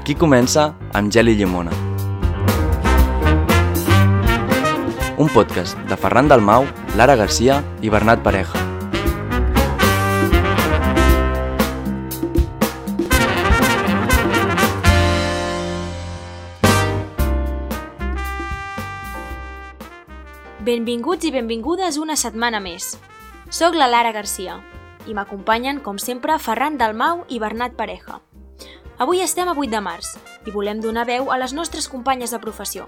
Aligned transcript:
Aquí 0.00 0.14
comença 0.16 0.62
amb 0.96 1.12
Gel 1.12 1.28
i 1.28 1.34
Llimona. 1.36 1.74
Un 5.20 5.28
podcast 5.28 5.76
de 5.90 5.98
Ferran 6.00 6.30
Dalmau, 6.30 6.64
Lara 6.96 7.18
Garcia 7.20 7.58
i 7.84 7.92
Bernat 7.92 8.22
Pareja. 8.24 8.56
Benvinguts 20.64 21.28
i 21.28 21.34
benvingudes 21.36 22.00
una 22.00 22.16
setmana 22.16 22.64
més. 22.64 22.94
Soc 23.52 23.76
la 23.76 23.92
Lara 23.92 24.16
Garcia 24.16 24.62
i 25.04 25.12
m'acompanyen, 25.12 25.84
com 25.84 26.00
sempre, 26.00 26.40
Ferran 26.40 26.80
Dalmau 26.80 27.26
i 27.28 27.44
Bernat 27.44 27.76
Pareja. 27.76 28.22
Avui 29.00 29.22
estem 29.24 29.48
a 29.48 29.54
8 29.56 29.72
de 29.72 29.78
març 29.80 30.10
i 30.44 30.52
volem 30.52 30.80
donar 30.84 31.06
veu 31.08 31.30
a 31.32 31.38
les 31.40 31.54
nostres 31.56 31.86
companyes 31.88 32.34
de 32.34 32.40
professió. 32.42 32.84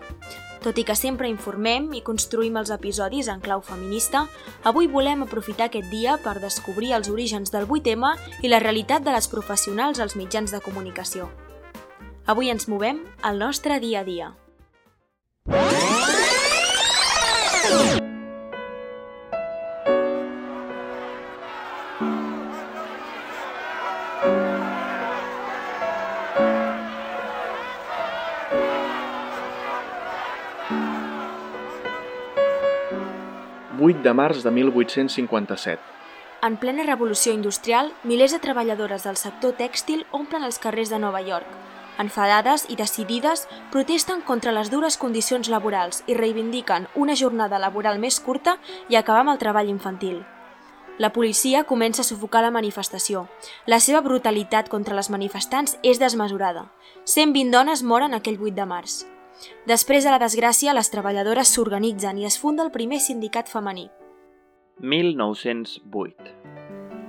Tot 0.60 0.76
i 0.76 0.84
que 0.84 0.92
sempre 0.92 1.30
informem 1.32 1.86
i 1.96 2.02
construïm 2.04 2.58
els 2.60 2.68
episodis 2.74 3.30
en 3.32 3.40
clau 3.40 3.64
feminista, 3.64 4.26
avui 4.68 4.90
volem 4.92 5.24
aprofitar 5.24 5.70
aquest 5.70 5.88
dia 5.88 6.18
per 6.20 6.36
descobrir 6.44 6.92
els 6.92 7.08
orígens 7.08 7.48
del 7.48 7.64
8M 7.64 8.12
i 8.44 8.52
la 8.52 8.60
realitat 8.60 9.08
de 9.08 9.16
les 9.16 9.24
professionals 9.32 10.04
als 10.04 10.12
mitjans 10.20 10.52
de 10.52 10.60
comunicació. 10.60 11.30
Avui 12.28 12.52
ens 12.52 12.68
movem 12.68 13.00
al 13.22 13.40
nostre 13.40 13.80
dia 13.80 14.04
a 14.04 14.04
dia. 14.04 14.34
8 34.02 34.08
de 34.08 34.14
març 34.14 34.42
de 34.42 34.50
1857. 34.50 35.80
En 36.42 36.56
plena 36.56 36.82
revolució 36.82 37.32
industrial, 37.32 37.92
milers 38.02 38.32
de 38.32 38.40
treballadores 38.42 39.04
del 39.06 39.16
sector 39.16 39.54
tèxtil 39.54 40.02
omplen 40.10 40.42
els 40.42 40.58
carrers 40.58 40.90
de 40.90 40.98
Nova 40.98 41.20
York. 41.22 41.46
Enfadades 42.02 42.66
i 42.68 42.74
decidides, 42.74 43.46
protesten 43.70 44.22
contra 44.26 44.50
les 44.50 44.70
dures 44.72 44.96
condicions 44.98 45.48
laborals 45.48 46.02
i 46.08 46.16
reivindiquen 46.18 46.88
una 46.96 47.14
jornada 47.14 47.60
laboral 47.62 48.00
més 48.02 48.18
curta 48.18 48.56
i 48.88 48.96
acabar 48.96 49.22
amb 49.22 49.36
el 49.36 49.38
treball 49.38 49.70
infantil. 49.70 50.24
La 50.98 51.12
policia 51.12 51.62
comença 51.64 52.02
a 52.02 52.04
sufocar 52.04 52.42
la 52.42 52.50
manifestació. 52.50 53.28
La 53.66 53.78
seva 53.78 54.02
brutalitat 54.02 54.68
contra 54.68 54.98
les 54.98 55.10
manifestants 55.10 55.78
és 55.82 56.02
desmesurada. 56.02 56.66
120 57.04 57.54
dones 57.54 57.82
moren 57.82 58.14
aquell 58.18 58.40
8 58.40 58.56
de 58.58 58.66
març. 58.66 59.02
Després 59.66 60.04
de 60.04 60.12
la 60.12 60.20
desgràcia, 60.22 60.74
les 60.76 60.90
treballadores 60.92 61.52
s'organitzen 61.54 62.18
i 62.18 62.26
es 62.28 62.38
funda 62.38 62.64
el 62.64 62.72
primer 62.74 63.00
sindicat 63.00 63.48
femení. 63.48 63.88
1908. 64.80 66.32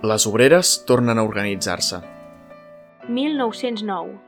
Les 0.03 0.27
obreres 0.27 0.83
tornen 0.85 1.17
a 1.19 1.23
organitzar-se. 1.23 2.01
1909. 3.07 4.19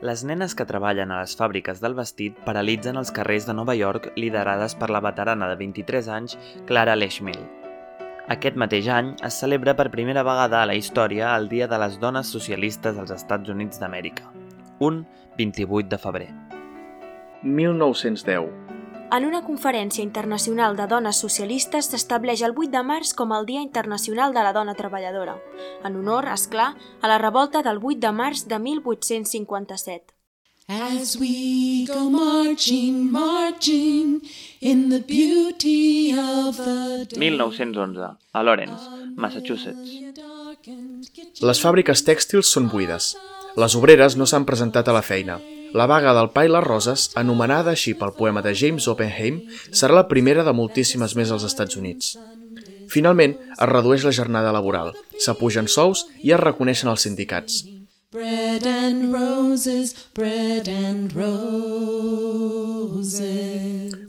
Les 0.00 0.24
nenes 0.24 0.54
que 0.56 0.64
treballen 0.64 1.10
a 1.12 1.20
les 1.20 1.36
fàbriques 1.36 1.80
del 1.84 1.94
vestit 1.94 2.36
paralitzen 2.46 2.96
els 2.96 3.12
carrers 3.12 3.44
de 3.46 3.54
Nova 3.56 3.76
York 3.76 4.12
liderades 4.16 4.74
per 4.80 4.88
la 4.88 5.02
veterana 5.04 5.48
de 5.50 5.58
23 5.60 6.08
anys 6.16 6.38
Clara 6.66 6.96
Leschmill. 6.96 7.42
Aquest 8.32 8.56
mateix 8.56 8.88
any 8.88 9.14
es 9.26 9.40
celebra 9.42 9.74
per 9.76 9.90
primera 9.92 10.24
vegada 10.24 10.62
a 10.62 10.68
la 10.68 10.76
història 10.78 11.34
el 11.36 11.50
Dia 11.52 11.68
de 11.68 11.80
les 11.84 11.98
Dones 12.00 12.32
Socialistes 12.32 12.96
als 12.96 13.12
Estats 13.12 13.52
Units 13.52 13.80
d'Amèrica, 13.82 14.30
un 14.78 15.04
28 15.36 15.88
de 15.90 15.98
febrer. 15.98 16.49
1910. 17.42 18.48
En 19.10 19.24
una 19.26 19.40
conferència 19.42 20.04
internacional 20.04 20.76
de 20.78 20.86
dones 20.86 21.18
socialistes 21.18 21.88
s'estableix 21.90 22.44
el 22.46 22.54
8 22.54 22.70
de 22.70 22.82
març 22.86 23.10
com 23.18 23.32
el 23.34 23.46
Dia 23.48 23.62
Internacional 23.64 24.30
de 24.36 24.44
la 24.46 24.52
Dona 24.54 24.76
Treballadora, 24.78 25.34
en 25.82 25.98
honor, 25.98 26.28
és 26.30 26.46
clar, 26.46 26.76
a 27.02 27.10
la 27.10 27.18
revolta 27.18 27.64
del 27.66 27.82
8 27.82 27.98
de 28.06 28.12
març 28.14 28.44
de 28.46 28.58
1857. 28.62 30.14
As 30.70 31.16
we 31.18 31.84
go 31.88 32.08
marching, 32.08 33.10
marching 33.10 34.22
in 34.60 34.88
the 34.90 35.00
beauty 35.02 36.14
of 36.14 36.56
the 36.56 37.06
day. 37.10 37.18
1911, 37.18 38.16
a 38.30 38.42
Lawrence, 38.44 38.86
Massachusetts. 39.16 39.98
Les 41.42 41.58
fàbriques 41.58 42.06
tèxtils 42.06 42.54
són 42.54 42.70
buides. 42.70 43.16
Les 43.58 43.74
obreres 43.74 44.14
no 44.14 44.30
s'han 44.30 44.46
presentat 44.46 44.86
a 44.86 44.94
la 44.94 45.02
feina. 45.02 45.40
La 45.72 45.86
vaga 45.86 46.10
del 46.16 46.32
pa 46.34 46.42
i 46.46 46.50
les 46.50 46.64
roses, 46.66 47.10
anomenada 47.20 47.70
així 47.76 47.94
pel 47.94 48.14
poema 48.16 48.42
de 48.42 48.54
James 48.58 48.88
Oppenheim, 48.90 49.40
serà 49.70 49.94
la 49.94 50.08
primera 50.10 50.42
de 50.46 50.54
moltíssimes 50.56 51.14
més 51.14 51.30
als 51.30 51.46
Estats 51.46 51.78
Units. 51.78 52.16
Finalment, 52.90 53.36
es 53.54 53.68
redueix 53.70 54.02
la 54.06 54.14
jornada 54.16 54.50
laboral, 54.56 54.90
s'apugen 55.22 55.70
sous 55.70 56.06
i 56.26 56.34
es 56.34 56.42
reconeixen 56.42 56.90
els 56.90 57.06
sindicats. 57.06 57.62
Bread 58.10 58.66
and 58.66 59.14
roses, 59.14 59.94
bread 60.18 60.66
and 60.66 61.14
roses. 61.14 61.30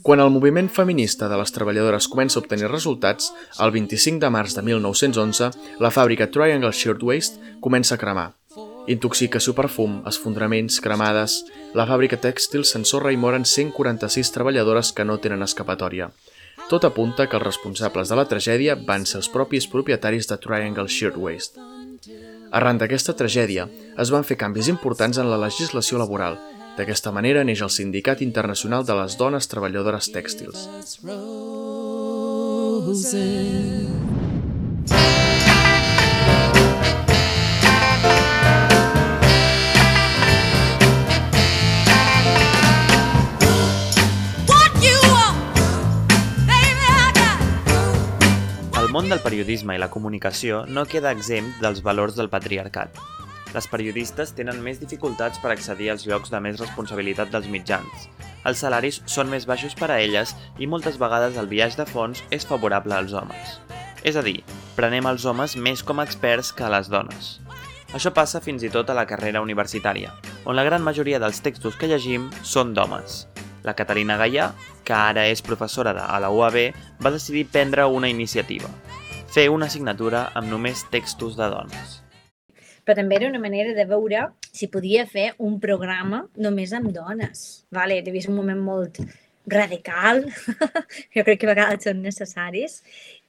Quan 0.01 0.19
el 0.19 0.33
moviment 0.33 0.73
feminista 0.73 1.29
de 1.29 1.37
les 1.37 1.53
treballadores 1.53 2.09
comença 2.09 2.39
a 2.39 2.41
obtenir 2.41 2.73
resultats, 2.73 3.29
el 3.61 3.69
25 3.77 4.17
de 4.25 4.33
març 4.33 4.57
de 4.57 4.65
1911, 4.65 5.51
la 5.77 5.93
fàbrica 5.93 6.31
Triangle 6.33 6.73
Shirtwaist 6.73 7.37
comença 7.61 7.93
a 7.93 8.01
cremar. 8.01 8.40
Intoxicació 8.91 9.53
per 9.55 9.69
fum, 9.71 10.01
esfondraments, 10.09 10.81
cremades... 10.83 11.41
La 11.77 11.85
fàbrica 11.87 12.17
tèxtil 12.19 12.65
s'ensorra 12.67 13.13
i 13.15 13.17
moren 13.19 13.45
146 13.47 14.33
treballadores 14.35 14.91
que 14.91 15.05
no 15.07 15.15
tenen 15.23 15.45
escapatòria. 15.45 16.09
Tot 16.67 16.83
apunta 16.87 17.27
que 17.27 17.37
els 17.39 17.45
responsables 17.45 18.11
de 18.11 18.17
la 18.19 18.25
tragèdia 18.27 18.75
van 18.75 19.05
ser 19.07 19.21
els 19.21 19.29
propis 19.31 19.67
propietaris 19.71 20.27
de 20.27 20.37
Triangle 20.43 20.87
Shirtwaist. 20.91 21.59
Arran 22.51 22.77
d'aquesta 22.81 23.15
tragèdia, 23.15 23.69
es 23.99 24.11
van 24.11 24.27
fer 24.27 24.37
canvis 24.41 24.67
importants 24.73 25.17
en 25.21 25.31
la 25.31 25.39
legislació 25.39 26.01
laboral. 26.01 26.35
D'aquesta 26.75 27.11
manera 27.15 27.43
neix 27.47 27.61
el 27.63 27.71
Sindicat 27.71 28.21
Internacional 28.25 28.83
de 28.87 28.95
les 28.99 29.17
Dones 29.19 29.47
Treballadores 29.51 30.11
Tèxtils. 30.11 30.67
Roses. 32.83 33.23
Del 49.11 49.19
periodisme 49.19 49.75
i 49.75 49.79
la 49.81 49.89
comunicació 49.91 50.61
no 50.71 50.85
queda 50.87 51.11
exempt 51.11 51.57
dels 51.59 51.81
valors 51.83 52.15
del 52.15 52.29
patriarcat. 52.31 52.95
Les 53.51 53.65
periodistes 53.67 54.29
tenen 54.37 54.61
més 54.63 54.77
dificultats 54.79 55.41
per 55.43 55.51
accedir 55.51 55.89
als 55.91 56.05
llocs 56.07 56.31
de 56.31 56.39
més 56.39 56.61
responsabilitat 56.61 57.33
dels 57.33 57.49
mitjans. 57.51 58.05
Els 58.47 58.61
salaris 58.63 59.01
són 59.11 59.27
més 59.27 59.43
baixos 59.49 59.75
per 59.75 59.89
a 59.91 59.97
elles 59.99 60.31
i 60.63 60.69
moltes 60.71 60.95
vegades 61.01 61.35
el 61.41 61.49
viatge 61.51 61.81
de 61.81 61.87
fons 61.89 62.23
és 62.31 62.47
favorable 62.47 62.95
als 62.95 63.11
homes. 63.11 63.57
És 64.07 64.15
a 64.15 64.23
dir, 64.23 64.37
prenem 64.77 65.09
els 65.11 65.27
homes 65.27 65.57
més 65.59 65.83
com 65.83 65.99
a 65.99 66.07
experts 66.07 66.53
que 66.55 66.63
a 66.63 66.71
les 66.71 66.87
dones. 66.87 67.33
Això 67.91 68.13
passa 68.15 68.39
fins 68.39 68.63
i 68.63 68.71
tot 68.71 68.89
a 68.89 68.95
la 68.95 69.07
carrera 69.09 69.43
universitària, 69.43 70.15
on 70.45 70.55
la 70.55 70.63
gran 70.63 70.87
majoria 70.87 71.19
dels 71.19 71.43
textos 71.43 71.75
que 71.75 71.91
llegim 71.91 72.31
són 72.47 72.71
d'homes. 72.71 73.25
La 73.67 73.75
Caterina 73.77 74.15
Gaià, 74.17 74.53
que 74.87 74.95
ara 74.95 75.27
és 75.29 75.43
professora 75.45 75.91
de, 75.93 76.01
a 76.01 76.17
la 76.23 76.31
UAB, 76.33 76.57
va 77.03 77.11
decidir 77.13 77.49
prendre 77.51 77.85
una 77.85 78.09
iniciativa, 78.09 78.71
fer 79.31 79.47
una 79.49 79.67
assignatura 79.71 80.25
amb 80.35 80.49
només 80.51 80.83
textos 80.91 81.37
de 81.39 81.47
dones. 81.53 81.99
però 82.83 82.97
també 82.97 83.15
era 83.15 83.27
una 83.29 83.39
manera 83.39 83.75
de 83.77 83.85
veure 83.85 84.23
si 84.41 84.67
podia 84.67 85.05
fer 85.05 85.35
un 85.37 85.59
programa 85.61 86.23
només 86.35 86.73
amb 86.73 86.89
dones. 86.91 87.63
Vale, 87.69 88.01
devia 88.01 88.23
ser 88.25 88.31
un 88.31 88.39
moment 88.41 88.59
molt 88.59 88.97
radical, 89.45 90.25
jo 91.15 91.23
crec 91.25 91.41
que 91.41 91.47
a 91.47 91.53
vegades 91.53 91.87
són 91.87 92.01
necessaris, 92.03 92.81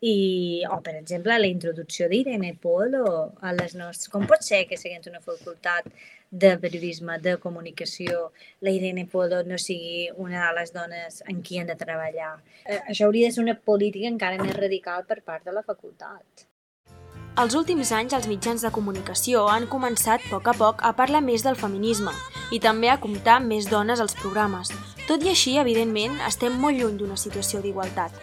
i, 0.02 0.64
o 0.68 0.80
per 0.84 0.96
exemple, 0.98 1.36
la 1.38 1.50
introducció 1.50 2.08
d'Irene 2.10 2.54
Polo 2.60 3.04
a 3.40 3.52
les 3.56 3.76
nostres... 3.78 4.10
Com 4.12 4.26
pot 4.28 4.42
ser 4.44 4.64
que 4.68 4.78
seguint 4.80 5.06
una 5.08 5.22
facultat 5.22 5.88
de 6.32 6.56
periodisme, 6.58 7.18
de 7.22 7.36
comunicació, 7.38 8.30
la 8.60 8.72
Irene 8.72 9.04
Polo 9.06 9.42
no 9.44 9.58
sigui 9.60 10.08
una 10.16 10.46
de 10.48 10.54
les 10.60 10.72
dones 10.74 11.20
en 11.28 11.42
qui 11.44 11.60
han 11.60 11.68
de 11.68 11.76
treballar? 11.78 12.38
Eh, 12.64 12.80
això 12.88 13.06
hauria 13.06 13.28
de 13.28 13.36
ser 13.36 13.44
una 13.44 13.58
política 13.58 14.08
encara 14.08 14.40
més 14.42 14.56
radical 14.56 15.04
per 15.08 15.20
part 15.20 15.44
de 15.44 15.54
la 15.54 15.62
facultat. 15.62 16.48
Els 17.40 17.54
últims 17.56 17.88
anys 17.96 18.12
els 18.12 18.26
mitjans 18.28 18.60
de 18.60 18.70
comunicació 18.72 19.46
han 19.48 19.64
començat 19.64 20.20
a 20.20 20.32
poc 20.34 20.50
a 20.50 20.56
poc 20.58 20.82
a 20.84 20.90
parlar 20.96 21.22
més 21.24 21.44
del 21.46 21.56
feminisme 21.56 22.12
i 22.52 22.60
també 22.60 22.90
a 22.92 22.98
comptar 23.00 23.38
més 23.40 23.70
dones 23.70 24.02
als 24.04 24.12
programes. 24.18 24.68
Tot 25.12 25.26
i 25.26 25.28
així, 25.28 25.58
evidentment, 25.60 26.14
estem 26.24 26.54
molt 26.56 26.78
lluny 26.80 26.94
d'una 26.96 27.18
situació 27.20 27.58
d'igualtat. 27.60 28.14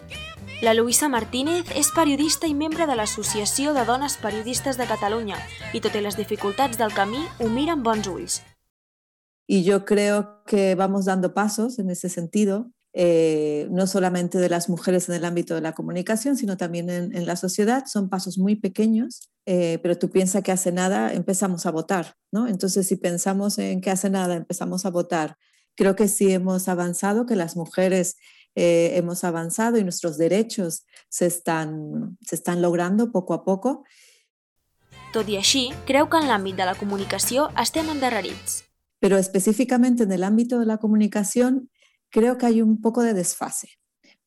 La 0.65 0.71
Luisa 0.73 1.05
Martínez 1.05 1.69
és 1.77 1.91
periodista 1.93 2.49
i 2.49 2.55
membre 2.57 2.87
de 2.89 2.95
l'Associació 2.97 3.75
de 3.75 3.83
Dones 3.85 4.15
Periodistes 4.17 4.79
de 4.79 4.87
Catalunya 4.89 5.37
i, 5.69 5.83
tot 5.85 5.93
i 5.93 6.01
les 6.01 6.17
dificultats 6.17 6.81
del 6.81 6.95
camí, 6.97 7.21
ho 7.37 7.49
mira 7.53 7.77
amb 7.77 7.85
bons 7.85 8.09
ulls. 8.09 8.41
y 9.45 9.63
yo 9.63 9.85
creo 9.85 10.43
que 10.47 10.73
vamos 10.73 11.05
dando 11.05 11.35
pasos 11.35 11.77
en 11.77 11.91
ese 11.91 12.09
sentido, 12.09 12.71
eh, 12.93 13.67
no 13.69 13.85
solamente 13.85 14.39
de 14.39 14.49
las 14.49 14.67
mujeres 14.67 15.09
en 15.09 15.15
el 15.15 15.25
ámbito 15.25 15.53
de 15.53 15.61
la 15.61 15.73
comunicación, 15.73 16.37
sino 16.37 16.57
también 16.57 16.89
en, 16.89 17.15
en 17.15 17.25
la 17.27 17.35
sociedad. 17.35 17.85
Son 17.85 18.09
pasos 18.09 18.39
muy 18.39 18.55
pequeños, 18.55 19.29
eh, 19.45 19.77
pero 19.83 19.97
tú 19.97 20.09
piensas 20.09 20.41
que 20.41 20.51
hace 20.51 20.71
nada 20.71 21.13
empezamos 21.13 21.67
a 21.67 21.71
votar, 21.71 22.15
¿no? 22.31 22.47
Entonces, 22.47 22.87
si 22.87 22.95
pensamos 22.95 23.59
en 23.59 23.79
que 23.81 23.91
hace 23.91 24.09
nada 24.09 24.35
empezamos 24.35 24.85
a 24.85 24.89
votar, 24.89 25.37
creo 25.75 25.95
que 25.95 26.07
sí 26.07 26.31
hemos 26.31 26.67
avanzado, 26.67 27.25
que 27.25 27.35
las 27.35 27.55
mujeres 27.55 28.17
eh, 28.55 28.91
hemos 28.95 29.23
avanzado 29.23 29.77
y 29.77 29.83
nuestros 29.83 30.17
derechos 30.17 30.85
se 31.09 31.25
están, 31.25 32.17
se 32.21 32.35
están 32.35 32.61
logrando 32.61 33.11
poco 33.11 33.33
a 33.33 33.43
poco. 33.43 33.83
Tot 35.09 35.25
i 35.25 35.39
així, 35.39 35.71
creu 35.89 36.05
que 36.05 36.19
en 36.21 36.27
l'àmbit 36.29 36.53
de 36.59 36.65
la 36.69 36.75
comunicació 36.77 37.47
estem 37.57 37.87
endarrerits. 37.89 38.63
Pero 38.99 39.17
específicamente 39.17 40.03
en 40.03 40.11
el 40.11 40.23
ámbito 40.23 40.59
de 40.59 40.67
la 40.67 40.77
comunicación, 40.77 41.71
creo 42.11 42.37
que 42.37 42.45
hay 42.45 42.61
un 42.61 42.79
poco 42.81 43.01
de 43.01 43.15
desfase, 43.15 43.78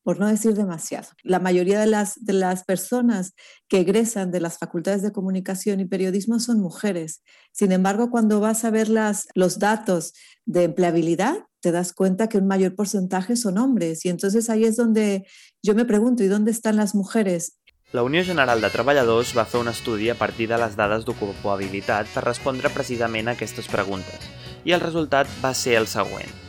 por 0.03 0.19
no 0.19 0.27
decir 0.27 0.53
demasiado. 0.53 1.07
La 1.23 1.39
mayoría 1.39 1.79
de 1.79 1.87
las, 1.87 2.23
de 2.23 2.33
las 2.33 2.63
personas 2.63 3.33
que 3.67 3.79
egresan 3.79 4.31
de 4.31 4.41
las 4.41 4.57
facultades 4.57 5.01
de 5.01 5.11
comunicación 5.11 5.79
y 5.79 5.85
periodismo 5.85 6.39
son 6.39 6.59
mujeres. 6.59 7.23
Sin 7.51 7.71
embargo, 7.71 8.11
cuando 8.11 8.39
vas 8.39 8.65
a 8.65 8.71
ver 8.71 8.89
las, 8.89 9.27
los 9.33 9.59
datos 9.59 10.13
de 10.45 10.65
empleabilidad, 10.65 11.45
te 11.61 11.71
das 11.71 11.93
cuenta 11.93 12.27
que 12.27 12.37
un 12.37 12.47
mayor 12.47 12.75
porcentaje 12.75 13.35
son 13.37 13.57
hombres. 13.57 14.05
Y 14.05 14.09
entonces 14.09 14.49
ahí 14.49 14.65
es 14.65 14.75
donde 14.75 15.25
yo 15.63 15.73
me 15.73 15.85
pregunto, 15.85 16.23
¿y 16.23 16.27
dónde 16.27 16.51
están 16.51 16.75
las 16.75 16.93
mujeres? 16.93 17.59
La 17.93 18.03
Unió 18.03 18.23
General 18.25 18.59
de 18.59 18.69
Treballadors 18.71 19.37
va 19.37 19.47
un 19.59 19.67
estudi 19.67 20.09
a 20.09 20.17
partir 20.17 20.49
de 20.49 20.57
les 20.57 20.73
dades 20.75 21.05
d'ocupabilitat 21.05 22.09
per 22.09 22.25
respondre 22.25 22.73
precisament 22.73 23.29
a 23.29 23.37
aquestes 23.37 23.69
preguntes, 23.69 24.31
i 24.65 24.73
el 24.73 24.81
resultat 24.81 25.29
va 25.45 25.53
ser 25.53 25.77
el 25.77 25.85
següent. 25.85 26.42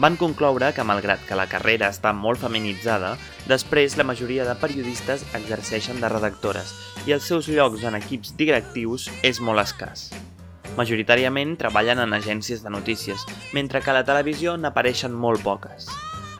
Van 0.00 0.16
concloure 0.16 0.70
que, 0.72 0.84
malgrat 0.88 1.20
que 1.28 1.36
la 1.36 1.44
carrera 1.44 1.90
està 1.92 2.14
molt 2.16 2.40
feminitzada, 2.40 3.10
després 3.50 3.98
la 4.00 4.06
majoria 4.08 4.46
de 4.48 4.54
periodistes 4.56 5.26
exerceixen 5.36 5.98
de 6.00 6.08
redactores 6.08 6.70
i 7.04 7.12
els 7.12 7.26
seus 7.28 7.50
llocs 7.52 7.84
en 7.84 7.98
equips 7.98 8.30
directius 8.38 9.10
és 9.20 9.42
molt 9.44 9.60
escàs. 9.60 10.06
Majoritàriament 10.78 11.52
treballen 11.60 12.00
en 12.00 12.16
agències 12.16 12.62
de 12.64 12.72
notícies, 12.72 13.26
mentre 13.52 13.82
que 13.84 13.92
a 13.92 13.98
la 13.98 14.06
televisió 14.08 14.54
n'apareixen 14.56 15.12
molt 15.12 15.44
poques. 15.44 15.90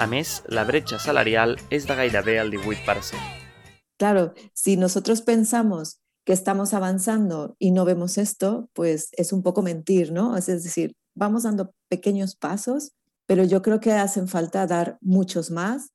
A 0.00 0.06
més, 0.08 0.38
la 0.48 0.64
bretxa 0.64 0.96
salarial 0.96 1.58
és 1.68 1.84
de 1.84 1.98
gairebé 1.98 2.38
el 2.40 2.54
18%. 2.54 3.20
Claro, 4.00 4.32
si 4.54 4.78
nosotros 4.78 5.20
pensamos 5.20 5.98
que 6.24 6.32
estamos 6.32 6.72
avanzando 6.72 7.56
y 7.58 7.72
no 7.72 7.84
vemos 7.84 8.16
esto, 8.16 8.70
pues 8.72 9.10
es 9.12 9.34
un 9.34 9.42
poco 9.42 9.60
mentir, 9.60 10.12
¿no? 10.12 10.38
Es 10.38 10.46
decir, 10.46 10.94
vamos 11.14 11.42
dando 11.42 11.74
pequeños 11.90 12.36
pasos, 12.36 12.92
pero 13.30 13.44
yo 13.44 13.62
creo 13.62 13.78
que 13.78 13.92
hacen 13.92 14.26
falta 14.26 14.66
dar 14.66 14.98
muchos 15.00 15.52
más. 15.52 15.92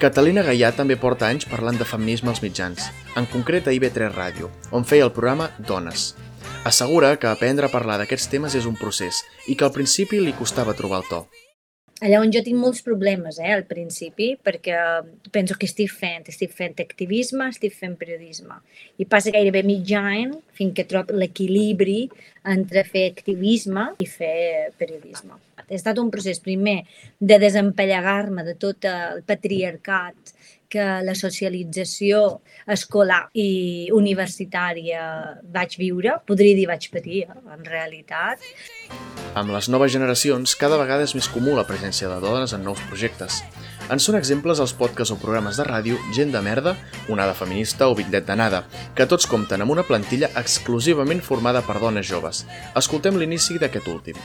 Catalina 0.00 0.40
Gaià 0.46 0.70
també 0.72 0.96
porta 0.96 1.28
anys 1.28 1.44
parlant 1.44 1.76
de 1.76 1.84
feminisme 1.84 2.32
als 2.32 2.40
mitjans, 2.40 2.86
en 3.20 3.28
concret 3.28 3.68
a 3.68 3.74
IB3 3.76 4.14
Ràdio, 4.14 4.48
on 4.72 4.88
feia 4.88 5.04
el 5.04 5.12
programa 5.12 5.50
Dones. 5.68 6.14
Assegura 6.64 7.18
que 7.20 7.28
aprendre 7.28 7.68
a 7.68 7.74
parlar 7.74 7.98
d'aquests 8.00 8.32
temes 8.32 8.56
és 8.56 8.64
un 8.64 8.80
procés 8.80 9.20
i 9.44 9.60
que 9.60 9.68
al 9.68 9.76
principi 9.76 10.22
li 10.24 10.32
costava 10.40 10.72
trobar 10.72 11.04
el 11.04 11.10
to 11.12 11.26
allà 12.04 12.20
on 12.20 12.32
jo 12.32 12.42
tinc 12.44 12.58
molts 12.60 12.82
problemes 12.84 13.38
eh, 13.40 13.52
al 13.54 13.64
principi, 13.68 14.34
perquè 14.36 14.76
penso 15.32 15.56
que 15.56 15.68
estic 15.68 15.92
fent, 15.92 16.28
estic 16.28 16.52
fent 16.52 16.76
activisme, 16.82 17.48
estic 17.48 17.74
fent 17.76 17.96
periodisme. 17.96 18.58
I 19.00 19.06
passa 19.08 19.32
gairebé 19.32 19.62
mig 19.64 19.92
any 19.96 20.34
fins 20.56 20.74
que 20.76 20.84
trob 20.88 21.12
l'equilibri 21.16 22.06
entre 22.46 22.84
fer 22.86 23.06
activisme 23.14 23.88
i 24.02 24.06
fer 24.06 24.72
periodisme. 24.78 25.38
Ha 25.56 25.66
estat 25.74 25.98
un 25.98 26.12
procés 26.12 26.38
primer 26.44 26.82
de 27.18 27.40
desempallegar-me 27.42 28.44
de 28.46 28.54
tot 28.60 28.84
el 28.86 29.24
patriarcat 29.26 30.34
que 30.68 30.84
la 31.06 31.14
socialització 31.14 32.40
escolar 32.74 33.22
i 33.38 33.88
universitària 33.94 35.06
vaig 35.54 35.78
viure, 35.80 36.18
podria 36.26 36.58
dir 36.58 36.66
vaig 36.68 36.90
patir, 36.92 37.24
eh, 37.24 37.40
en 37.56 37.64
realitat. 37.64 38.42
Amb 39.36 39.52
les 39.52 39.66
noves 39.68 39.90
generacions, 39.92 40.54
cada 40.56 40.78
vegada 40.80 41.04
és 41.04 41.12
més 41.12 41.26
comú 41.28 41.52
la 41.52 41.66
presència 41.68 42.08
de 42.08 42.14
dones 42.22 42.54
en 42.56 42.62
nous 42.64 42.78
projectes. 42.88 43.42
En 43.92 44.00
són 44.00 44.16
exemples 44.16 44.62
els 44.64 44.72
podcasts 44.72 45.12
o 45.12 45.16
programes 45.20 45.58
de 45.60 45.64
ràdio 45.68 45.98
Gent 46.16 46.30
de 46.32 46.40
Merda, 46.40 46.72
Onada 47.12 47.34
Feminista 47.36 47.90
o 47.92 47.96
Bitllet 47.98 48.24
d'Anada, 48.24 48.62
que 48.96 49.04
tots 49.04 49.28
compten 49.28 49.60
amb 49.60 49.74
una 49.74 49.84
plantilla 49.84 50.30
exclusivament 50.40 51.20
formada 51.20 51.60
per 51.66 51.76
dones 51.82 52.08
joves. 52.08 52.46
Escoltem 52.80 53.18
l'inici 53.20 53.58
d'aquest 53.60 53.90
últim. 53.92 54.16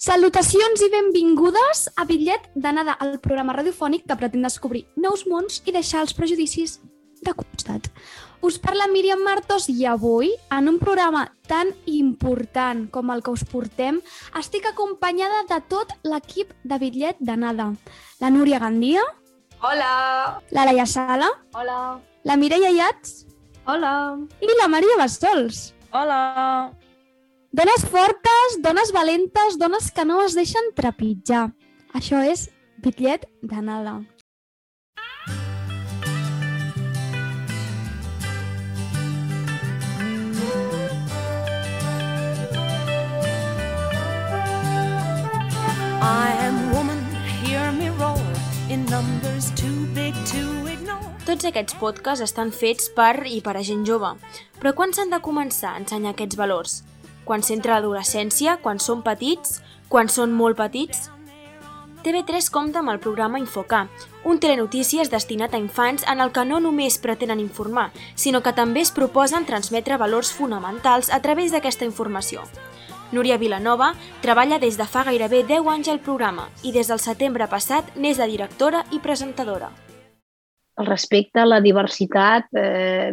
Salutacions 0.00 0.80
i 0.80 0.88
benvingudes 0.96 1.84
a 2.00 2.08
Bitllet 2.08 2.48
d'anada 2.56 2.96
al 2.96 3.18
programa 3.20 3.52
radiofònic 3.60 4.08
que 4.08 4.16
pretén 4.16 4.48
descobrir 4.48 4.86
nous 4.96 5.26
mons 5.28 5.60
i 5.68 5.76
deixar 5.76 6.00
els 6.06 6.16
prejudicis 6.16 6.78
de 7.22 7.34
costat. 7.34 7.88
Us 8.42 8.58
parla 8.58 8.88
Míriam 8.90 9.22
Martos 9.22 9.68
i 9.70 9.86
avui, 9.86 10.32
en 10.50 10.68
un 10.68 10.78
programa 10.82 11.28
tan 11.46 11.70
important 11.86 12.88
com 12.90 13.12
el 13.14 13.22
que 13.22 13.30
us 13.30 13.44
portem, 13.46 14.00
estic 14.38 14.66
acompanyada 14.66 15.44
de 15.50 15.60
tot 15.70 15.94
l'equip 16.02 16.50
de 16.66 16.78
Bitllet 16.82 17.20
d'anada. 17.22 17.70
La 18.18 18.30
Núria 18.34 18.58
Gandia. 18.58 19.04
Hola. 19.62 20.42
La 20.50 20.66
Laia 20.66 20.86
Sala. 20.90 21.30
Hola. 21.54 22.00
La 22.24 22.36
Mireia 22.36 22.72
Iats. 22.74 23.28
Hola. 23.64 24.18
I 24.42 24.58
la 24.58 24.66
Maria 24.66 24.98
Bassols. 24.98 25.70
Hola. 25.92 26.72
Dones 27.52 27.84
fortes, 27.84 28.56
dones 28.58 28.90
valentes, 28.90 29.58
dones 29.58 29.92
que 29.92 30.04
no 30.08 30.22
es 30.24 30.34
deixen 30.34 30.72
trepitjar. 30.74 31.52
Això 31.94 32.24
és 32.26 32.48
bitllet 32.82 33.28
d'anada. 33.42 34.00
Tots 51.32 51.46
aquests 51.48 51.76
podcasts 51.80 52.20
estan 52.26 52.50
fets 52.52 52.90
per 52.92 53.22
i 53.24 53.38
per 53.40 53.54
a 53.56 53.62
gent 53.64 53.86
jove. 53.88 54.10
Però 54.60 54.74
quan 54.76 54.90
s'han 54.92 55.08
de 55.08 55.16
començar 55.24 55.70
a 55.70 55.78
ensenyar 55.80 56.10
aquests 56.12 56.36
valors? 56.36 56.72
Quan 57.24 57.40
s'entra 57.40 57.78
l'adolescència? 57.78 58.58
Quan 58.60 58.76
són 58.76 59.00
petits? 59.00 59.62
Quan 59.88 60.10
són 60.12 60.34
molt 60.36 60.58
petits? 60.58 61.06
TV3 62.04 62.50
compta 62.52 62.82
amb 62.82 62.92
el 62.92 63.00
programa 63.00 63.40
Infocà, 63.40 63.86
un 64.28 64.42
telenotícies 64.44 65.08
destinat 65.08 65.54
a 65.54 65.60
infants 65.62 66.04
en 66.04 66.20
el 66.20 66.34
que 66.36 66.44
no 66.44 66.58
només 66.60 66.98
pretenen 67.00 67.40
informar, 67.40 67.86
sinó 68.14 68.42
que 68.42 68.52
també 68.52 68.82
es 68.84 68.92
proposen 68.92 69.46
transmetre 69.48 69.96
valors 69.96 70.34
fonamentals 70.36 71.08
a 71.08 71.22
través 71.24 71.54
d'aquesta 71.56 71.88
informació. 71.88 72.44
Núria 73.12 73.38
Vilanova 73.40 73.94
treballa 74.20 74.60
des 74.60 74.76
de 74.76 74.84
fa 74.84 75.06
gairebé 75.08 75.46
10 75.48 75.72
anys 75.78 75.88
al 75.88 76.04
programa 76.04 76.50
i 76.62 76.76
des 76.76 76.92
del 76.92 77.00
setembre 77.00 77.48
passat 77.48 77.96
n'és 77.96 78.20
la 78.20 78.28
directora 78.28 78.84
i 78.92 79.00
presentadora. 79.00 79.72
El 80.80 80.88
respecte, 80.88 81.44
la 81.44 81.60
diversitat, 81.60 82.48
eh, 82.56 83.12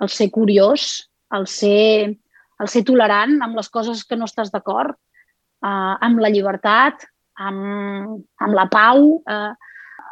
el 0.00 0.08
ser 0.08 0.30
curiós, 0.32 1.10
el 1.36 1.46
ser, 1.46 2.16
el 2.60 2.68
ser 2.72 2.84
tolerant 2.88 3.36
amb 3.44 3.58
les 3.58 3.68
coses 3.68 4.04
que 4.08 4.16
no 4.16 4.28
estàs 4.28 4.52
d'acord, 4.52 4.96
eh, 5.62 5.94
amb 6.08 6.22
la 6.24 6.30
llibertat, 6.32 7.04
amb, 7.40 8.24
amb 8.40 8.56
la 8.56 8.66
pau. 8.72 9.20
Eh, 9.28 9.52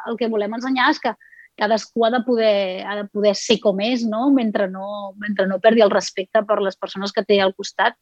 el 0.09 0.17
que 0.21 0.29
volem 0.33 0.55
ensenyar 0.57 0.91
és 0.93 1.01
que 1.03 1.15
cadascú 1.59 2.07
ha 2.07 2.13
de 2.15 2.23
poder, 2.25 2.85
ha 2.87 2.95
de 3.03 3.09
poder 3.11 3.35
ser 3.37 3.59
com 3.61 3.81
és, 3.83 4.05
no? 4.07 4.29
Mentre, 4.31 4.69
no, 4.71 5.13
mentre 5.19 5.49
no 5.51 5.59
perdi 5.61 5.83
el 5.85 5.93
respecte 5.93 6.45
per 6.47 6.61
les 6.63 6.79
persones 6.79 7.13
que 7.13 7.25
té 7.27 7.41
al 7.43 7.55
costat. 7.55 7.99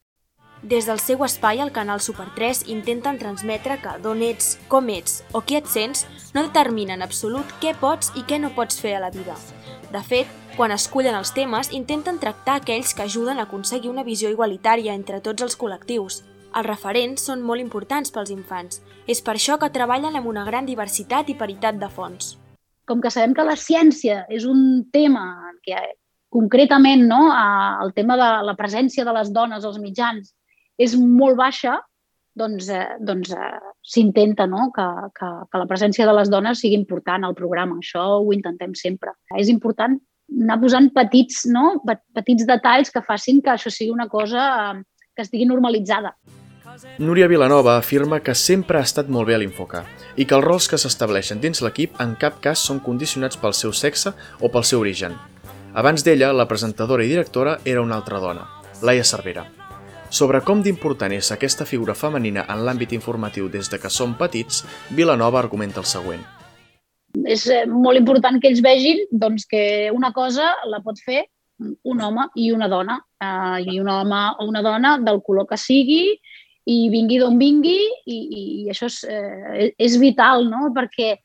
Des 0.67 0.83
del 0.89 0.99
seu 0.99 1.21
espai 1.23 1.61
al 1.63 1.71
canal 1.71 2.01
Super 2.03 2.25
3 2.35 2.65
intenten 2.75 3.21
transmetre 3.21 3.77
que 3.79 3.91
d'on 4.03 4.19
ets, 4.27 4.57
com 4.67 4.89
ets 4.91 5.21
o 5.31 5.39
qui 5.47 5.55
et 5.55 5.67
sents 5.71 6.01
no 6.35 6.43
determina 6.43 6.97
en 6.97 7.05
absolut 7.07 7.53
què 7.63 7.71
pots 7.79 8.09
i 8.19 8.25
què 8.27 8.41
no 8.43 8.51
pots 8.57 8.81
fer 8.83 8.97
a 8.97 9.03
la 9.05 9.13
vida. 9.15 9.37
De 9.95 10.01
fet, 10.03 10.33
quan 10.57 10.73
escullen 10.75 11.15
els 11.15 11.31
temes, 11.37 11.71
intenten 11.71 12.19
tractar 12.19 12.57
aquells 12.59 12.97
que 12.99 13.05
ajuden 13.05 13.39
a 13.39 13.45
aconseguir 13.47 13.93
una 13.93 14.03
visió 14.03 14.33
igualitària 14.33 14.97
entre 14.99 15.21
tots 15.23 15.47
els 15.47 15.55
col·lectius. 15.61 16.25
Els 16.51 16.67
referents 16.67 17.29
són 17.31 17.45
molt 17.47 17.63
importants 17.63 18.11
pels 18.11 18.33
infants. 18.35 18.81
És 19.07 19.23
per 19.23 19.37
això 19.37 19.61
que 19.63 19.71
treballen 19.71 20.19
amb 20.19 20.27
una 20.27 20.43
gran 20.49 20.67
diversitat 20.67 21.31
i 21.31 21.37
paritat 21.39 21.79
de 21.79 21.91
fonts. 21.93 22.41
Com 22.91 22.99
que 22.99 23.13
sabem 23.15 23.37
que 23.39 23.47
la 23.47 23.55
ciència 23.55 24.25
és 24.27 24.43
un 24.43 24.83
tema 24.91 25.29
que 25.63 25.79
concretament 26.35 27.07
no, 27.07 27.21
el 27.85 27.95
tema 27.95 28.19
de 28.19 28.33
la 28.51 28.57
presència 28.59 29.07
de 29.07 29.15
les 29.15 29.31
dones 29.31 29.63
als 29.63 29.79
mitjans 29.79 30.35
és 30.79 30.97
molt 30.97 31.39
baixa, 31.39 31.79
doncs, 32.37 32.69
eh, 32.69 32.97
doncs 33.01 33.33
eh, 33.33 33.53
s'intenta 33.83 34.47
no? 34.47 34.71
que, 34.75 34.87
que, 35.17 35.31
que 35.51 35.63
la 35.63 35.69
presència 35.71 36.07
de 36.07 36.15
les 36.19 36.31
dones 36.31 36.61
sigui 36.61 36.77
important 36.77 37.25
al 37.25 37.37
programa. 37.39 37.81
Això 37.81 38.05
ho 38.21 38.33
intentem 38.37 38.77
sempre. 38.77 39.17
És 39.41 39.49
important 39.53 39.97
anar 40.43 40.59
posant 40.61 40.91
petits, 40.95 41.45
no? 41.49 41.81
petits 42.15 42.47
detalls 42.49 42.93
que 42.93 43.05
facin 43.07 43.41
que 43.43 43.55
això 43.55 43.73
sigui 43.73 43.95
una 43.95 44.09
cosa 44.13 44.49
eh, 44.75 44.83
que 45.17 45.25
estigui 45.25 45.49
normalitzada. 45.49 46.13
Núria 47.01 47.29
Vilanova 47.31 47.79
afirma 47.79 48.19
que 48.21 48.35
sempre 48.37 48.77
ha 48.77 48.85
estat 48.85 49.09
molt 49.09 49.31
bé 49.31 49.37
a 49.37 49.41
l'Infoca 49.41 49.87
i 50.21 50.27
que 50.29 50.37
els 50.37 50.45
rols 50.45 50.69
que 50.69 50.77
s'estableixen 50.77 51.41
dins 51.41 51.63
l'equip 51.65 51.97
en 52.05 52.13
cap 52.21 52.43
cas 52.45 52.61
són 52.69 52.83
condicionats 52.85 53.41
pel 53.41 53.57
seu 53.57 53.73
sexe 53.73 54.13
o 54.41 54.53
pel 54.53 54.67
seu 54.69 54.85
origen. 54.85 55.17
Abans 55.73 56.05
d'ella, 56.05 56.35
la 56.37 56.49
presentadora 56.49 57.05
i 57.05 57.13
directora 57.13 57.61
era 57.65 57.85
una 57.85 57.97
altra 57.97 58.21
dona, 58.21 58.49
Laia 58.83 59.05
Cervera. 59.05 59.47
Sobre 60.17 60.39
com 60.41 60.63
d'important 60.65 61.13
és 61.13 61.29
aquesta 61.35 61.67
figura 61.69 61.93
femenina 61.99 62.47
en 62.53 62.63
l'àmbit 62.65 62.95
informatiu 62.97 63.51
des 63.53 63.69
de 63.69 63.77
que 63.81 63.91
som 63.93 64.15
petits, 64.17 64.63
Vilanova 64.97 65.43
argumenta 65.43 65.83
el 65.83 65.89
següent. 65.91 66.23
És 67.29 67.45
eh, 67.53 67.67
molt 67.69 68.01
important 68.01 68.39
que 68.41 68.49
ells 68.49 68.63
vegin 68.65 69.03
doncs, 69.11 69.45
que 69.51 69.91
una 69.93 70.15
cosa 70.17 70.55
la 70.71 70.81
pot 70.87 71.03
fer 71.05 71.27
un 71.61 72.01
home 72.07 72.25
i 72.41 72.49
una 72.55 72.69
dona, 72.73 72.97
eh, 73.21 73.67
i 73.67 73.77
un 73.83 73.91
home 73.93 74.23
o 74.41 74.47
una 74.49 74.63
dona 74.65 74.95
del 75.05 75.21
color 75.27 75.49
que 75.51 75.61
sigui, 75.61 76.17
i 76.65 76.79
vingui 76.95 77.21
d'on 77.21 77.37
vingui, 77.43 77.77
i, 78.09 78.17
i 78.63 78.73
això 78.73 78.89
és, 78.89 79.03
eh, 79.05 79.69
és 79.77 79.99
vital, 80.01 80.49
no? 80.49 80.71
perquè, 80.79 81.19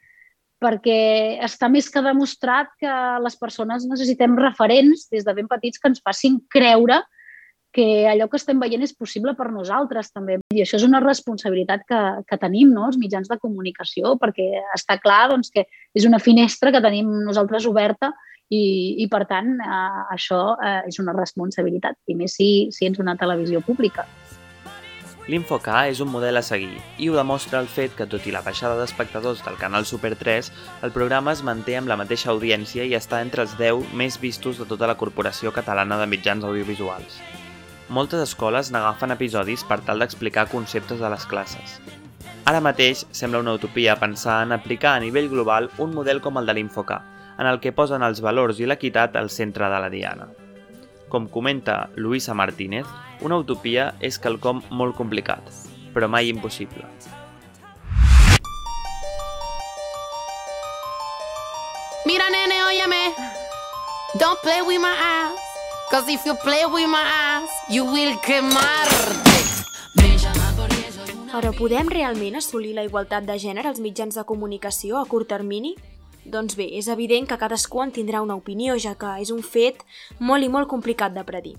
perquè 0.60 1.00
està 1.48 1.72
més 1.72 1.88
que 1.88 2.04
demostrat 2.04 2.76
que 2.82 3.00
les 3.24 3.40
persones 3.40 3.88
necessitem 3.88 4.36
referents 4.42 5.08
des 5.16 5.24
de 5.24 5.40
ben 5.40 5.48
petits 5.48 5.80
que 5.80 5.94
ens 5.94 6.04
facin 6.04 6.42
creure 6.52 7.00
que 7.72 8.08
allò 8.12 8.28
que 8.30 8.40
estem 8.40 8.60
veient 8.60 8.84
és 8.84 8.94
possible 8.94 9.34
per 9.38 9.50
nosaltres 9.52 10.12
també. 10.12 10.40
I 10.56 10.64
això 10.64 10.78
és 10.80 10.88
una 10.88 11.00
responsabilitat 11.04 11.86
que, 11.88 12.02
que 12.28 12.40
tenim, 12.42 12.74
no?, 12.76 12.90
els 12.92 13.00
mitjans 13.00 13.32
de 13.32 13.40
comunicació, 13.40 14.18
perquè 14.22 14.50
està 14.76 15.00
clar 15.00 15.30
doncs, 15.32 15.54
que 15.54 15.66
és 15.96 16.08
una 16.08 16.20
finestra 16.20 16.74
que 16.76 16.84
tenim 16.84 17.10
nosaltres 17.26 17.68
oberta 17.70 18.12
i, 18.52 18.64
i 19.04 19.08
per 19.12 19.24
tant, 19.30 19.56
eh, 19.64 20.04
això 20.18 20.44
eh, 20.60 20.82
és 20.92 21.00
una 21.00 21.16
responsabilitat, 21.16 21.98
i 22.12 22.18
més 22.20 22.36
si, 22.36 22.52
si 22.76 22.90
ets 22.90 23.00
una 23.00 23.16
televisió 23.20 23.64
pública. 23.64 24.08
L'Infok 25.32 25.68
és 25.88 26.00
un 26.02 26.10
model 26.10 26.40
a 26.40 26.42
seguir 26.42 26.80
i 27.00 27.08
ho 27.08 27.14
demostra 27.16 27.60
el 27.62 27.70
fet 27.70 27.94
que, 27.96 28.08
tot 28.10 28.26
i 28.28 28.34
la 28.34 28.42
baixada 28.42 28.80
d'espectadors 28.80 29.44
del 29.46 29.60
canal 29.62 29.86
Super 29.86 30.16
3, 30.18 30.50
el 30.84 30.92
programa 30.92 31.32
es 31.32 31.44
manté 31.46 31.78
amb 31.78 31.88
la 31.88 32.00
mateixa 32.00 32.32
audiència 32.34 32.84
i 32.90 32.98
està 32.98 33.22
entre 33.22 33.46
els 33.46 33.54
10 33.62 33.94
més 33.94 34.18
vistos 34.20 34.60
de 34.60 34.68
tota 34.68 34.90
la 34.90 34.98
Corporació 34.98 35.54
Catalana 35.54 36.02
de 36.02 36.10
Mitjans 36.10 36.44
Audiovisuals. 36.44 37.22
Moltes 37.92 38.22
escoles 38.24 38.70
n'agafen 38.72 39.12
episodis 39.12 39.66
per 39.68 39.82
tal 39.84 40.00
d'explicar 40.00 40.46
conceptes 40.48 41.02
de 41.04 41.10
les 41.12 41.26
classes. 41.28 41.74
Ara 42.48 42.62
mateix 42.64 43.02
sembla 43.12 43.42
una 43.44 43.52
utopia 43.58 43.98
pensar 44.00 44.38
en 44.46 44.56
aplicar 44.56 44.94
a 44.96 45.02
nivell 45.04 45.28
global 45.28 45.68
un 45.78 45.92
model 45.98 46.22
com 46.24 46.40
el 46.40 46.48
de 46.48 46.56
l'Infoc, 46.56 46.94
en 47.36 47.50
el 47.52 47.60
que 47.60 47.76
posen 47.76 48.08
els 48.08 48.24
valors 48.24 48.64
i 48.64 48.70
l'equitat 48.70 49.20
al 49.20 49.28
centre 49.30 49.68
de 49.68 49.84
la 49.84 49.92
diana. 49.92 50.30
Com 51.12 51.28
comenta 51.28 51.90
Luisa 51.98 52.34
Martínez, 52.34 52.88
una 53.20 53.42
utopia 53.44 53.92
és 54.00 54.22
quelcom 54.24 54.64
molt 54.72 54.96
complicat, 54.96 55.52
però 55.92 56.08
mai 56.08 56.32
impossible. 56.32 56.88
Mira, 62.08 62.32
nene, 62.32 62.64
óyeme. 62.72 63.06
Don't 64.16 64.40
play 64.40 64.62
with 64.64 64.80
my 64.80 64.96
ass. 64.96 65.51
Cause 65.92 66.08
if 66.08 66.26
you 66.26 66.34
play 66.36 66.64
with 66.66 66.88
my 66.88 67.04
ass, 67.04 67.50
you 67.68 67.84
will 67.84 68.16
quemarte. 68.24 69.40
Però 71.34 71.52
podem 71.52 71.90
realment 71.92 72.38
assolir 72.40 72.72
la 72.78 72.86
igualtat 72.88 73.28
de 73.28 73.36
gènere 73.36 73.68
als 73.68 73.82
mitjans 73.84 74.16
de 74.16 74.24
comunicació 74.24 75.02
a 75.02 75.04
curt 75.04 75.28
termini? 75.28 75.74
Doncs 76.24 76.56
bé, 76.56 76.70
és 76.80 76.88
evident 76.88 77.28
que 77.28 77.36
cadascú 77.42 77.84
en 77.84 77.92
tindrà 77.92 78.24
una 78.24 78.40
opinió, 78.40 78.78
ja 78.80 78.96
que 78.96 79.18
és 79.20 79.34
un 79.36 79.44
fet 79.44 79.84
molt 80.18 80.48
i 80.48 80.50
molt 80.56 80.72
complicat 80.72 81.12
de 81.12 81.26
predir. 81.28 81.58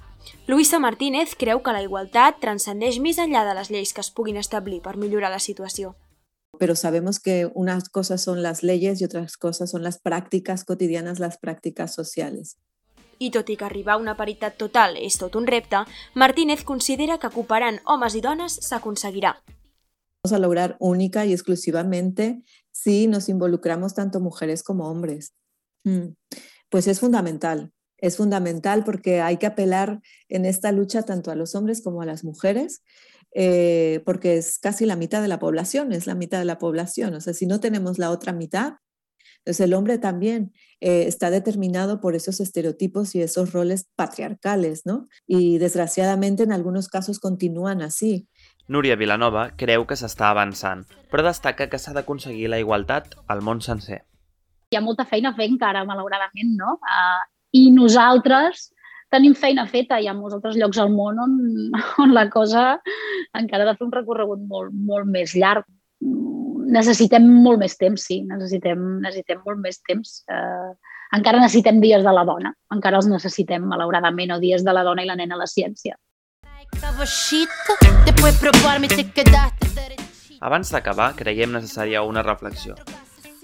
Luisa 0.49 0.81
Martínez 0.81 1.37
creu 1.37 1.61
que 1.61 1.77
la 1.77 1.85
igualtat 1.85 2.41
transcendeix 2.41 3.03
més 3.05 3.21
enllà 3.21 3.45
de 3.45 3.53
les 3.61 3.69
lleis 3.69 3.93
que 3.93 4.01
es 4.01 4.11
puguin 4.17 4.41
establir 4.41 4.81
per 4.81 4.97
millorar 4.97 5.29
la 5.37 5.45
situació. 5.45 5.93
Pero 6.57 6.75
sabemos 6.75 7.21
que 7.21 7.51
unas 7.53 7.91
cosas 7.91 8.23
son 8.23 8.41
las 8.43 8.63
leyes 8.63 9.03
y 9.03 9.05
otras 9.05 9.37
cosas 9.37 9.69
son 9.69 9.83
las 9.83 10.01
prácticas 10.01 10.65
cotidianas, 10.65 11.21
las 11.21 11.37
prácticas 11.37 11.93
sociales. 11.93 12.57
I 13.23 13.31
tot 13.31 13.51
i 13.53 13.57
que 13.57 13.67
arribar 13.69 14.01
una 14.01 14.17
paritat 14.19 14.57
total 14.59 14.97
és 14.99 15.15
tot 15.21 15.37
un 15.39 15.47
repte, 15.47 15.85
Martínez 16.19 16.65
considera 16.67 17.21
que 17.23 17.31
cooperant 17.31 17.79
homes 17.87 18.17
i 18.19 18.23
dones 18.25 18.57
s'aconseguirà. 18.67 19.37
Vamos 20.25 20.33
a 20.35 20.41
lograr 20.43 20.77
única 20.81 21.25
y 21.25 21.33
exclusivamente 21.33 22.43
si 22.73 23.07
nos 23.07 23.29
involucramos 23.29 23.95
tanto 23.95 24.19
mujeres 24.19 24.65
como 24.65 24.91
hombres. 24.91 25.35
Mm. 25.85 26.15
Pues 26.69 26.89
es 26.89 26.99
fundamental, 26.99 27.71
es 27.99 28.17
fundamental 28.17 28.83
porque 28.83 29.21
hay 29.21 29.37
que 29.37 29.47
apelar 29.47 30.01
en 30.29 30.45
esta 30.45 30.73
lucha 30.73 31.03
tanto 31.03 31.31
a 31.31 31.37
los 31.37 31.55
hombres 31.55 31.81
como 31.81 32.03
a 32.03 32.07
las 32.07 32.25
mujeres, 32.25 32.83
eh, 33.35 34.03
porque 34.05 34.37
es 34.37 34.59
casi 34.59 34.85
la 34.85 34.97
mitad 34.97 35.23
de 35.23 35.29
la 35.29 35.39
población, 35.39 35.93
es 35.93 36.09
la 36.09 36.17
mitad 36.17 36.41
de 36.41 36.45
la 36.45 36.59
población. 36.59 37.15
O 37.15 37.21
sea, 37.21 37.35
si 37.35 37.47
no 37.47 37.61
tenemos 37.61 37.99
la 37.99 38.11
otra 38.11 38.33
mitad, 38.33 38.75
entonces 39.45 39.67
el 39.67 39.75
hombre 39.75 39.99
también 39.99 40.53
eh, 40.81 41.05
está 41.09 41.31
determinado 41.31 42.01
por 42.01 42.15
esos 42.15 42.39
estereotipos 42.39 43.17
y 43.17 43.23
esos 43.23 43.53
roles 43.53 43.89
patriarcales, 43.97 44.87
¿no? 44.87 45.09
Y 45.27 45.59
desgraciadamente 45.59 46.45
en 46.45 46.53
algunos 46.53 46.87
casos 46.89 47.19
continúan 47.19 47.83
así. 47.83 48.29
Núria 48.69 48.95
Vilanova 48.95 49.51
creu 49.59 49.83
que 49.91 49.99
s'està 49.99 50.31
avançant, 50.31 50.85
però 51.11 51.25
destaca 51.27 51.67
que 51.69 51.81
s'ha 51.83 51.93
d'aconseguir 51.97 52.47
la 52.53 52.61
igualtat 52.63 53.17
al 53.27 53.43
món 53.43 53.61
sencer. 53.61 54.05
Hi 54.71 54.79
ha 54.79 54.85
molta 54.85 55.05
feina 55.05 55.33
a 55.33 55.37
fer 55.37 55.49
encara, 55.51 55.83
malauradament, 55.85 56.55
no? 56.57 56.79
Uh, 56.79 57.19
I 57.59 57.67
nosaltres 57.75 58.71
tenim 59.11 59.35
feina 59.35 59.67
feta. 59.67 59.99
Hi 59.99 60.07
ha 60.07 60.15
molts 60.15 60.39
altres 60.39 60.57
llocs 60.57 60.79
al 60.79 60.95
món 60.95 61.19
on, 61.19 61.35
on 62.07 62.15
la 62.15 62.29
cosa 62.31 62.79
encara 63.35 63.67
ha 63.67 63.73
de 63.73 63.77
fer 63.77 63.89
un 63.91 63.97
recorregut 63.99 64.47
molt, 64.47 64.71
molt 64.71 65.11
més 65.11 65.35
llarg. 65.35 65.67
Necessitem 66.73 67.27
molt 67.45 67.61
més 67.61 67.77
temps, 67.77 68.01
sí, 68.09 68.23
necessitem, 68.25 68.81
necessitem 69.03 69.43
molt 69.45 69.61
més 69.61 69.83
temps. 69.89 70.23
Uh, 70.31 70.73
encara 71.13 71.43
necessitem 71.43 71.83
dies 71.83 72.05
de 72.07 72.15
la 72.17 72.25
dona, 72.25 72.55
encara 72.73 72.97
els 73.03 73.09
necessitem, 73.11 73.67
malauradament, 73.69 74.33
o 74.33 74.41
dies 74.41 74.65
de 74.65 74.73
la 74.73 74.85
dona 74.87 75.05
i 75.05 75.11
la 75.11 75.19
nena 75.19 75.37
a 75.37 75.43
la 75.43 75.51
ciència. 75.51 75.99
Abans 80.41 80.73
d'acabar, 80.73 81.13
creiem 81.19 81.53
necessària 81.53 82.03
una 82.09 82.25
reflexió. 82.25 82.79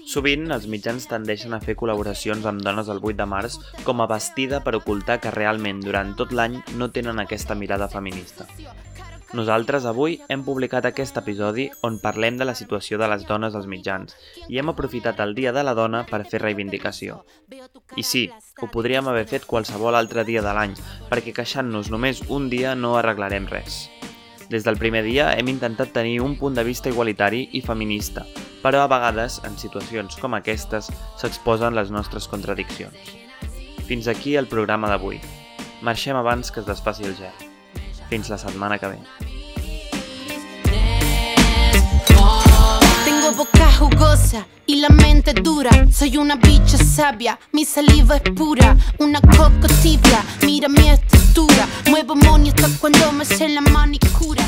Sovint, 0.09 0.47
els 0.49 0.65
mitjans 0.65 1.05
tendeixen 1.05 1.53
a 1.53 1.59
fer 1.61 1.75
col·laboracions 1.77 2.47
amb 2.49 2.63
dones 2.65 2.89
el 2.89 2.97
8 2.97 3.19
de 3.19 3.27
març 3.29 3.59
com 3.85 4.01
a 4.01 4.07
vestida 4.09 4.63
per 4.65 4.73
ocultar 4.79 5.19
que 5.21 5.33
realment 5.35 5.83
durant 5.85 6.15
tot 6.17 6.33
l'any 6.33 6.57
no 6.81 6.89
tenen 6.89 7.21
aquesta 7.21 7.53
mirada 7.53 7.87
feminista. 7.93 8.49
Nosaltres 9.29 9.85
avui 9.85 10.15
hem 10.25 10.41
publicat 10.41 10.87
aquest 10.89 11.19
episodi 11.21 11.67
on 11.85 11.99
parlem 12.01 12.39
de 12.39 12.47
la 12.49 12.55
situació 12.57 12.97
de 12.97 13.05
les 13.11 13.27
dones 13.29 13.53
als 13.53 13.67
mitjans 13.69 14.15
i 14.49 14.57
hem 14.57 14.71
aprofitat 14.71 15.19
el 15.21 15.35
Dia 15.37 15.51
de 15.53 15.61
la 15.61 15.75
Dona 15.77 16.01
per 16.09 16.23
fer 16.25 16.39
reivindicació. 16.41 17.19
I 17.93 18.01
sí, 18.01 18.23
ho 18.57 18.69
podríem 18.73 19.05
haver 19.11 19.27
fet 19.29 19.45
qualsevol 19.45 19.93
altre 19.99 20.23
dia 20.25 20.41
de 20.41 20.53
l'any, 20.57 20.73
perquè 21.11 21.33
queixant-nos 21.37 21.91
només 21.93 22.23
un 22.27 22.47
dia 22.49 22.73
no 22.73 22.95
arreglarem 22.97 23.45
res. 23.51 23.83
Des 24.49 24.65
del 24.65 24.79
primer 24.81 25.03
dia 25.05 25.27
hem 25.37 25.51
intentat 25.53 25.93
tenir 25.93 26.23
un 26.25 26.33
punt 26.39 26.57
de 26.57 26.65
vista 26.65 26.89
igualitari 26.89 27.43
i 27.53 27.61
feminista, 27.61 28.25
però 28.63 28.81
a 28.81 28.89
vegades, 28.89 29.37
en 29.45 29.59
situacions 29.61 30.17
com 30.17 30.33
aquestes, 30.33 30.89
s'exposen 31.21 31.77
les 31.77 31.93
nostres 31.93 32.25
contradiccions. 32.27 33.13
Fins 33.85 34.09
aquí 34.09 34.35
el 34.41 34.49
programa 34.49 34.89
d'avui. 34.89 35.21
Marxem 35.85 36.17
abans 36.17 36.49
que 36.49 36.65
es 36.65 36.67
desfaci 36.67 37.05
el 37.05 37.15
gel. 37.21 37.48
Fins 38.09 38.27
la 38.29 38.37
setmana 38.39 38.79
que 38.79 38.87
ve. 38.87 38.97
Tengo 43.05 43.31
boca 43.37 43.71
jugosa 43.77 44.47
y 44.65 44.77
la 44.77 44.89
mente 44.89 45.33
dura. 45.33 45.69
Soy 45.91 46.17
una 46.17 46.35
bicha 46.35 46.77
sabia, 46.77 47.39
mi 47.51 47.65
saliva 47.65 48.15
es 48.17 48.23
pura. 48.31 48.75
Una 48.97 49.21
coco 49.21 49.67
tibia, 49.83 50.23
mira 50.41 50.67
mi 50.67 50.89
estatura. 50.89 51.67
Muevo 51.87 52.15
money 52.15 52.49
hasta 52.49 52.67
cuando 52.79 53.11
me 53.11 53.25
sé 53.25 53.47
la 53.49 53.61
manicura. 53.61 54.43